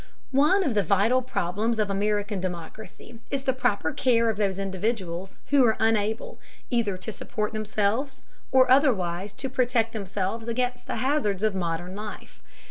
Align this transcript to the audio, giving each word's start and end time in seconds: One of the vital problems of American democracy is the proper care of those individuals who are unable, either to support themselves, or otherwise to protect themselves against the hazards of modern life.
One 0.31 0.63
of 0.63 0.73
the 0.73 0.81
vital 0.81 1.21
problems 1.21 1.77
of 1.77 1.91
American 1.91 2.41
democracy 2.41 3.19
is 3.29 3.43
the 3.43 3.53
proper 3.53 3.91
care 3.93 4.31
of 4.31 4.37
those 4.37 4.57
individuals 4.57 5.37
who 5.51 5.63
are 5.63 5.77
unable, 5.79 6.39
either 6.71 6.97
to 6.97 7.11
support 7.11 7.53
themselves, 7.53 8.25
or 8.51 8.71
otherwise 8.71 9.31
to 9.33 9.47
protect 9.47 9.93
themselves 9.93 10.47
against 10.47 10.87
the 10.87 10.95
hazards 10.95 11.43
of 11.43 11.53
modern 11.53 11.95
life. 11.95 12.41